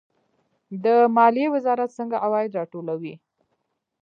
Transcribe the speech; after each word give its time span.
د 0.83 0.85
مالیې 1.15 1.47
وزارت 1.55 1.89
څنګه 1.97 2.17
عواید 2.25 2.51
راټولوي؟ 2.59 3.13